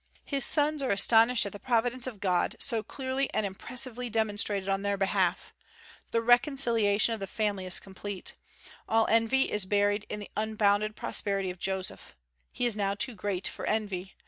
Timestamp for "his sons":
0.25-0.81